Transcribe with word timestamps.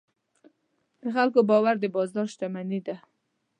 د 1.01 1.03
خلکو 1.15 1.39
باور 1.49 1.75
د 1.79 1.85
بازار 1.95 2.27
شتمني 2.33 2.79
ده. 2.87 2.95